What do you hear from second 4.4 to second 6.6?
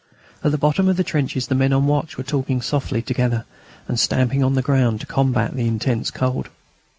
on the ground to combat the intense cold.